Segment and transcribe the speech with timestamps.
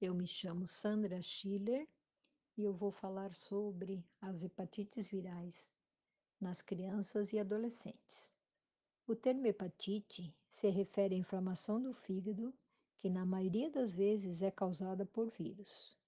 [0.00, 1.84] Eu me chamo Sandra Schiller
[2.56, 5.72] e eu vou falar sobre as hepatites virais
[6.40, 8.36] nas crianças e adolescentes.
[9.08, 12.54] O termo hepatite se refere à inflamação do fígado,
[12.98, 15.98] que na maioria das vezes é causada por vírus.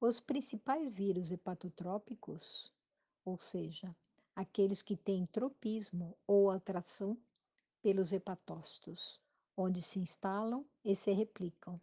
[0.00, 2.72] Os principais vírus hepatotrópicos,
[3.22, 3.94] ou seja,
[4.34, 7.18] aqueles que têm tropismo ou atração
[7.82, 9.20] pelos hepatócitos,
[9.54, 11.78] onde se instalam e se replicam,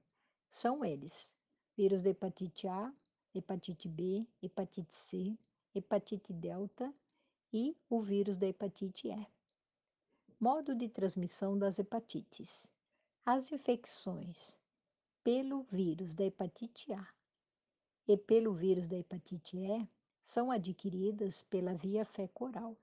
[0.50, 1.36] são eles:
[1.76, 2.94] vírus da hepatite A,
[3.34, 5.38] hepatite B, hepatite C,
[5.74, 6.94] hepatite delta
[7.52, 9.28] e o vírus da hepatite E.
[10.40, 12.72] Modo de transmissão das hepatites.
[13.26, 14.60] As infecções
[15.24, 17.08] pelo vírus da hepatite A
[18.08, 19.88] e pelo vírus da hepatite E
[20.22, 22.78] são adquiridas pela via fecal-oral.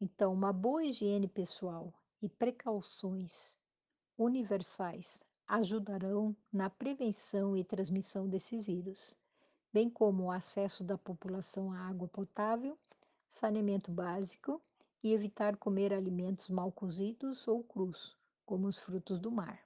[0.00, 3.56] Então, uma boa higiene pessoal e precauções
[4.18, 9.14] universais ajudarão na prevenção e transmissão desses vírus,
[9.72, 12.76] bem como o acesso da população à água potável,
[13.28, 14.60] saneamento básico
[15.02, 19.60] e evitar comer alimentos mal cozidos ou crus, como os frutos do mar.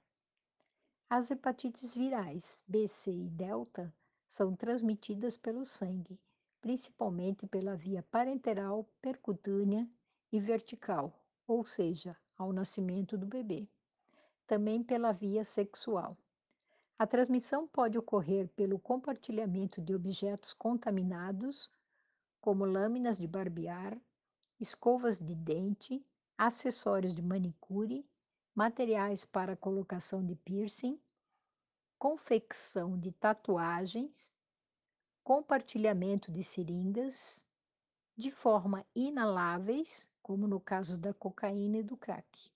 [1.09, 3.93] As hepatites virais B, C e delta
[4.27, 6.19] são transmitidas pelo sangue,
[6.61, 9.89] principalmente pela via parenteral, percutânea
[10.31, 11.11] e vertical,
[11.47, 13.67] ou seja, ao nascimento do bebê
[14.51, 16.17] também pela via sexual.
[16.99, 21.71] A transmissão pode ocorrer pelo compartilhamento de objetos contaminados,
[22.41, 23.97] como lâminas de barbear,
[24.59, 26.05] escovas de dente,
[26.37, 28.05] acessórios de manicure,
[28.53, 30.99] materiais para colocação de piercing,
[31.97, 34.35] confecção de tatuagens,
[35.23, 37.47] compartilhamento de seringas,
[38.17, 42.51] de forma inaláveis, como no caso da cocaína e do crack.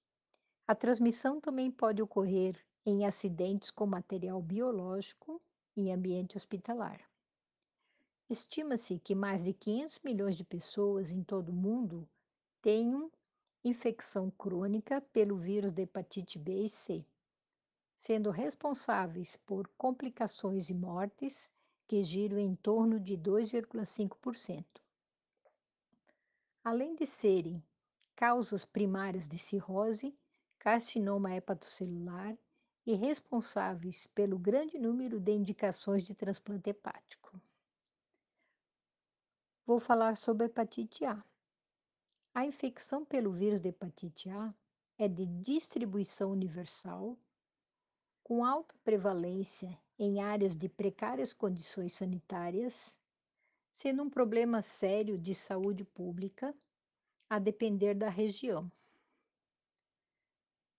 [0.67, 5.39] A transmissão também pode ocorrer em acidentes com material biológico
[5.77, 6.99] em ambiente hospitalar.
[8.27, 12.09] Estima-se que mais de 500 milhões de pessoas em todo o mundo
[12.63, 13.11] tenham
[13.63, 17.05] infecção crônica pelo vírus da hepatite B e C,
[17.95, 21.53] sendo responsáveis por complicações e mortes
[21.87, 24.65] que giram em torno de 2,5%.
[26.63, 27.63] Além de serem
[28.15, 30.17] causas primárias de cirrose,
[30.65, 32.35] carcinoma hepatocelular
[32.87, 37.39] e responsáveis pelo grande número de indicações de transplante hepático.
[39.63, 41.23] Vou falar sobre a hepatite A.
[42.33, 44.51] A infecção pelo vírus da hepatite A
[44.97, 47.15] é de distribuição universal,
[48.23, 52.99] com alta prevalência em áreas de precárias condições sanitárias,
[53.71, 56.55] sendo um problema sério de saúde pública,
[57.29, 58.67] a depender da região.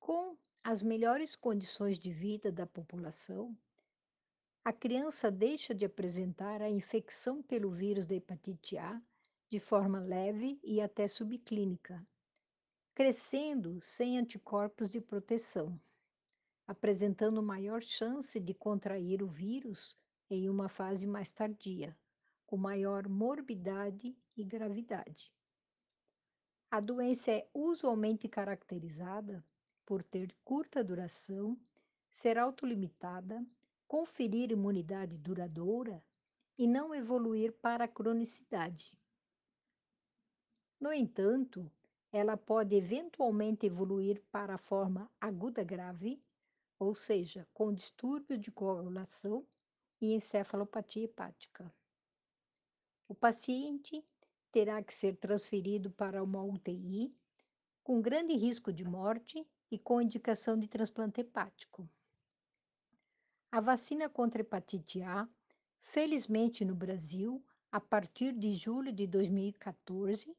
[0.06, 3.59] Com as melhores condições de vida da população,
[4.65, 9.03] a criança deixa de apresentar a infecção pelo vírus da hepatite A
[9.50, 12.06] de forma leve e até subclínica,
[12.94, 15.77] crescendo sem anticorpos de proteção,
[16.69, 19.99] apresentando maior chance de contrair o vírus
[20.31, 21.99] em uma fase mais tardia,
[22.47, 25.34] com maior morbidade e gravidade.
[26.71, 29.44] A doença é usualmente caracterizada
[29.86, 31.56] por ter curta duração,
[32.10, 33.47] ser autolimitada,
[33.86, 36.02] conferir imunidade duradoura
[36.58, 38.92] e não evoluir para a cronicidade.
[40.80, 41.70] No entanto,
[42.12, 46.20] ela pode eventualmente evoluir para a forma aguda grave,
[46.78, 49.46] ou seja, com distúrbio de coagulação
[50.00, 51.72] e encefalopatia hepática.
[53.08, 54.04] O paciente
[54.50, 57.14] terá que ser transferido para uma UTI,
[57.84, 61.88] com grande risco de morte e com indicação de transplante hepático.
[63.50, 65.28] A vacina contra hepatite A,
[65.81, 70.37] felizmente no Brasil, a partir de julho de 2014,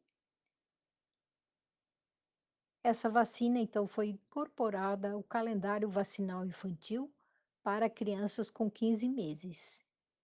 [2.84, 7.14] essa vacina então foi incorporada ao calendário vacinal infantil
[7.62, 9.84] para crianças com 15 meses.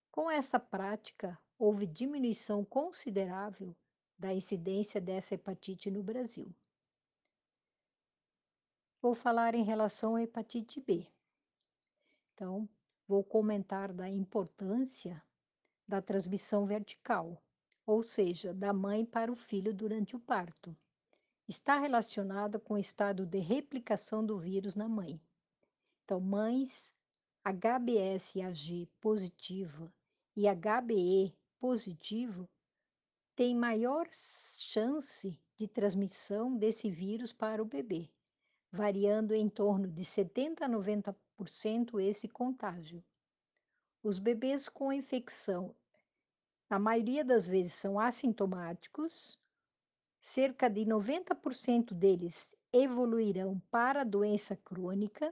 [0.09, 3.75] Com essa prática, houve diminuição considerável
[4.17, 6.55] da incidência dessa hepatite no Brasil.
[9.03, 11.05] Vou falar em relação à hepatite B.
[12.33, 12.69] Então,
[13.05, 15.21] vou comentar da importância
[15.85, 17.43] da transmissão vertical,
[17.85, 20.73] ou seja, da mãe para o filho durante o parto.
[21.49, 25.19] Está relacionada com o estado de replicação do vírus na mãe.
[26.05, 26.95] Então, mães
[27.43, 29.93] HBsAg positiva
[30.33, 32.47] e HBe positivo
[33.35, 38.09] têm maior chance de transmissão desse vírus para o bebê
[38.73, 43.03] variando em torno de 70 a 90% esse contágio.
[44.01, 45.75] Os bebês com infecção,
[46.67, 49.37] na maioria das vezes, são assintomáticos.
[50.19, 55.31] Cerca de 90% deles evoluirão para a doença crônica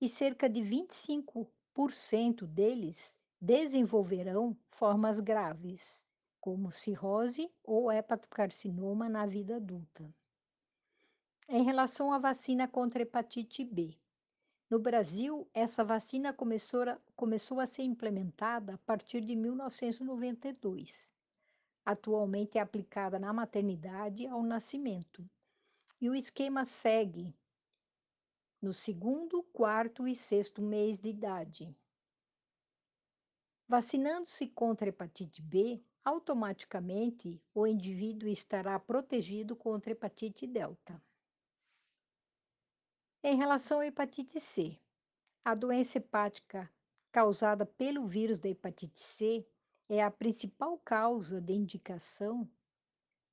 [0.00, 6.04] e cerca de 25% deles desenvolverão formas graves,
[6.40, 10.12] como cirrose ou hepatocarcinoma na vida adulta.
[11.48, 13.96] Em relação à vacina contra hepatite B,
[14.68, 21.12] no Brasil, essa vacina começou a, começou a ser implementada a partir de 1992.
[21.84, 25.24] Atualmente é aplicada na maternidade ao nascimento.
[26.00, 27.32] E o esquema segue
[28.60, 31.72] no segundo, quarto e sexto mês de idade.
[33.68, 41.00] Vacinando-se contra hepatite B, automaticamente o indivíduo estará protegido contra hepatite delta.
[43.28, 44.78] Em relação à hepatite C,
[45.44, 46.72] a doença hepática
[47.10, 49.44] causada pelo vírus da hepatite C
[49.88, 52.48] é a principal causa de indicação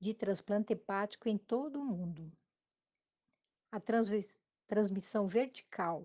[0.00, 2.36] de transplante hepático em todo o mundo.
[3.70, 3.80] A
[4.66, 6.04] transmissão vertical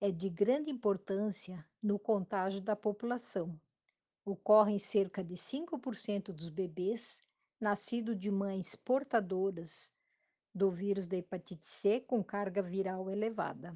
[0.00, 3.56] é de grande importância no contágio da população.
[4.24, 7.22] Ocorre em cerca de 5% dos bebês
[7.60, 9.94] nascidos de mães portadoras
[10.54, 13.74] do vírus da hepatite C com carga viral elevada.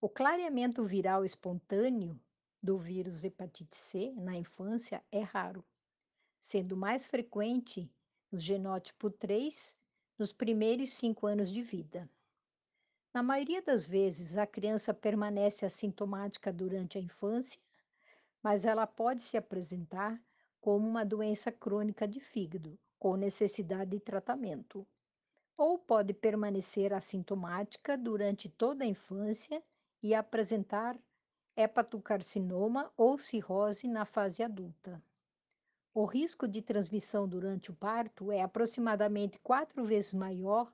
[0.00, 2.18] O clareamento viral espontâneo
[2.62, 5.64] do vírus hepatite C na infância é raro,
[6.40, 7.90] sendo mais frequente
[8.32, 9.76] no genótipo 3
[10.18, 12.10] nos primeiros cinco anos de vida.
[13.12, 17.60] Na maioria das vezes, a criança permanece assintomática durante a infância,
[18.42, 20.20] mas ela pode se apresentar
[20.60, 24.86] como uma doença crônica de fígado, com necessidade de tratamento
[25.56, 29.62] ou pode permanecer assintomática durante toda a infância
[30.02, 30.98] e apresentar
[31.56, 35.02] hepatocarcinoma ou cirrose na fase adulta.
[35.94, 40.70] O risco de transmissão durante o parto é aproximadamente quatro vezes maior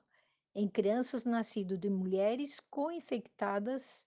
[0.53, 4.05] em crianças nascidas de mulheres co-infectadas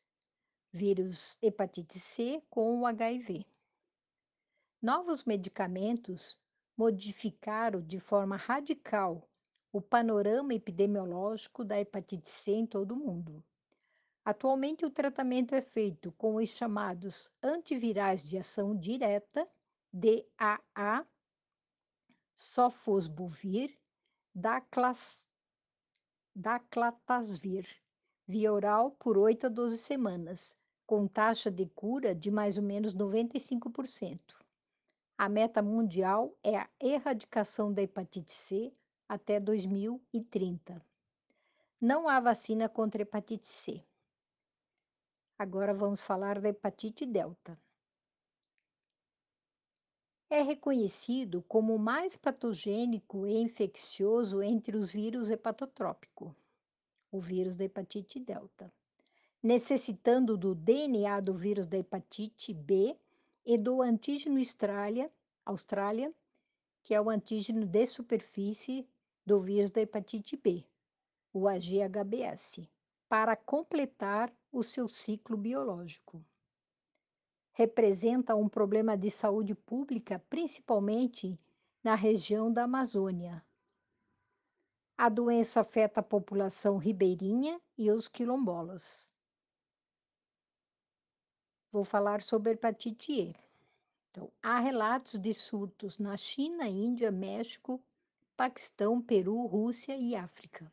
[0.70, 3.46] vírus hepatite C com o HIV.
[4.82, 6.38] Novos medicamentos
[6.76, 9.26] modificaram de forma radical
[9.72, 13.42] o panorama epidemiológico da hepatite C em todo o mundo.
[14.24, 19.48] Atualmente, o tratamento é feito com os chamados antivirais de ação direta,
[19.92, 21.06] DAA,
[22.34, 23.78] sofosbuvir,
[24.34, 25.30] daclas,
[26.34, 27.66] daclatasvir,
[28.26, 32.94] via oral por 8 a 12 semanas, com taxa de cura de mais ou menos
[32.94, 34.20] 95%.
[35.16, 38.72] A meta mundial é a erradicação da hepatite C
[39.08, 40.84] até 2030.
[41.80, 43.84] Não há vacina contra hepatite C.
[45.38, 47.58] Agora vamos falar da hepatite delta.
[50.28, 56.34] É reconhecido como o mais patogênico e infeccioso entre os vírus hepatotrópico,
[57.12, 58.72] o vírus da hepatite delta,
[59.40, 62.98] necessitando do DNA do vírus da hepatite B
[63.44, 65.12] e do antígeno Austrália,
[65.44, 66.12] Austrália,
[66.82, 68.88] que é o antígeno de superfície
[69.26, 70.64] do vírus da hepatite B,
[71.32, 72.68] o AGHBS,
[73.08, 76.24] para completar o seu ciclo biológico.
[77.52, 81.38] Representa um problema de saúde pública, principalmente
[81.82, 83.44] na região da Amazônia.
[84.96, 89.12] A doença afeta a população ribeirinha e os quilombolas.
[91.72, 93.36] Vou falar sobre hepatite E.
[94.10, 97.82] Então, há relatos de surtos na China, Índia, México,
[98.36, 100.70] Paquistão, Peru, Rússia e África.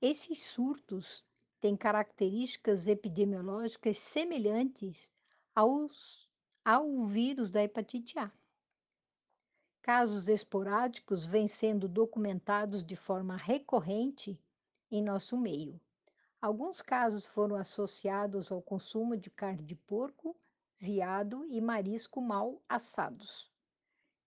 [0.00, 1.24] Esses surtos
[1.60, 5.10] têm características epidemiológicas semelhantes
[5.52, 6.30] aos,
[6.64, 8.30] ao vírus da hepatite A.
[9.82, 14.40] Casos esporádicos vêm sendo documentados de forma recorrente
[14.88, 15.80] em nosso meio.
[16.40, 20.36] Alguns casos foram associados ao consumo de carne de porco,
[20.78, 23.50] viado e marisco mal assados.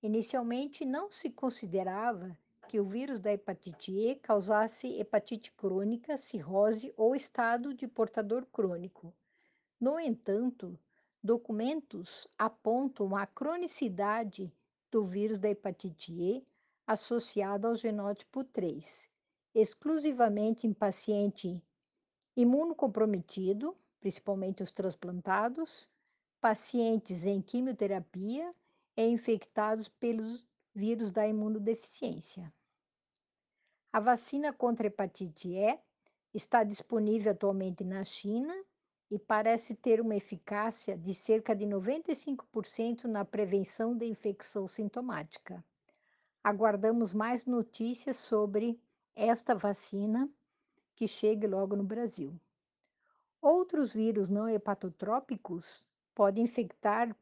[0.04, 2.36] Inicialmente, não se considerava
[2.72, 9.14] que o vírus da hepatite E causasse hepatite crônica, cirrose ou estado de portador crônico.
[9.78, 10.80] No entanto,
[11.22, 14.50] documentos apontam a cronicidade
[14.90, 16.48] do vírus da hepatite E
[16.88, 19.10] associado ao genótipo 3,
[19.54, 21.62] exclusivamente em paciente
[22.38, 25.92] imunocomprometido, principalmente os transplantados,
[26.40, 28.56] pacientes em quimioterapia
[28.96, 30.42] e infectados pelos
[30.74, 32.50] vírus da imunodeficiência.
[33.94, 35.78] A vacina contra hepatite E
[36.34, 38.54] está disponível atualmente na China
[39.10, 45.62] e parece ter uma eficácia de cerca de 95% na prevenção da infecção sintomática.
[46.42, 48.80] Aguardamos mais notícias sobre
[49.14, 50.30] esta vacina
[50.96, 52.40] que chegue logo no Brasil.
[53.42, 55.84] Outros vírus não hepatotrópicos
[56.16, 57.14] podem infectar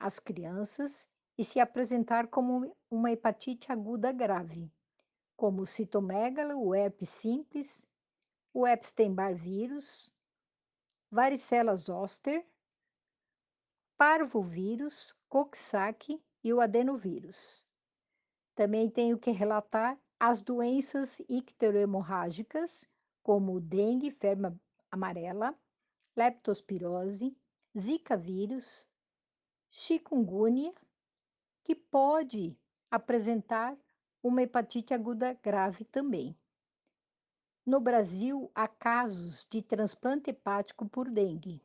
[0.00, 4.70] as crianças e se apresentar como uma hepatite aguda grave,
[5.36, 7.88] como o citomegalo, o herpes simples,
[8.52, 10.10] o Epstein-Barr vírus,
[11.10, 12.46] varicela zoster,
[13.96, 17.64] parvovírus, coxsackie e o adenovírus.
[18.54, 22.88] Também tenho que relatar as doenças icterohemorrágicas,
[23.22, 24.54] como dengue, febre
[24.90, 25.54] amarela,
[26.16, 27.36] leptospirose,
[27.78, 28.88] zika vírus,
[29.70, 30.72] chikungunya,
[31.62, 32.56] que pode
[32.90, 33.76] apresentar
[34.26, 36.36] uma hepatite aguda grave também.
[37.64, 41.62] No Brasil, há casos de transplante hepático por dengue.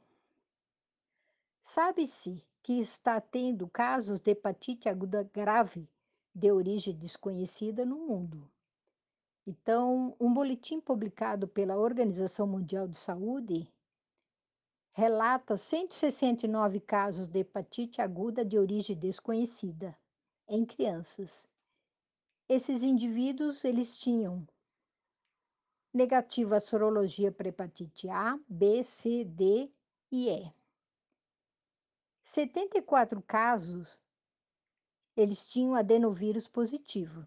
[1.64, 5.90] Sabe-se que está tendo casos de hepatite aguda grave
[6.34, 8.50] de origem desconhecida no mundo.
[9.46, 13.72] Então, um boletim publicado pela Organização Mundial de Saúde
[14.92, 19.98] relata 169 casos de hepatite aguda de origem desconhecida
[20.48, 21.51] em crianças.
[22.54, 24.46] Esses indivíduos, eles tinham
[25.94, 29.72] negativa sorologia para hepatite A, B, C, D
[30.12, 30.52] e E.
[32.26, 33.98] 74 casos
[35.16, 37.26] eles tinham adenovírus positivo.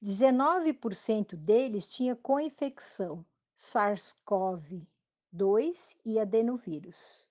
[0.00, 3.26] 19% deles tinha co-infecção
[3.58, 7.26] SARS-CoV-2 e adenovírus.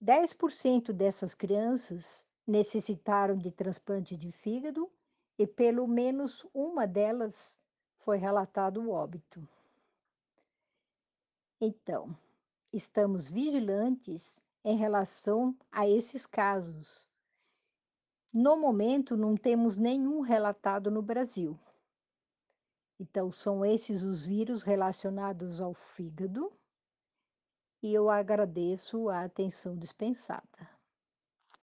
[0.00, 4.88] 10% dessas crianças necessitaram de transplante de fígado
[5.38, 7.60] e pelo menos uma delas
[7.96, 9.48] foi relatado o óbito.
[11.60, 12.16] Então,
[12.72, 17.08] estamos vigilantes em relação a esses casos,
[18.32, 21.58] no momento, não temos nenhum relatado no Brasil.
[23.00, 26.52] Então, são esses os vírus relacionados ao fígado
[27.82, 30.77] e eu agradeço a atenção dispensada.